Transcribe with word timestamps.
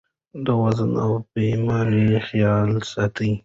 د 0.45 0.47
وزن 0.61 0.91
او 1.03 1.11
پیمانې 1.33 2.07
خیال 2.27 2.69
ساتئ. 2.91 3.31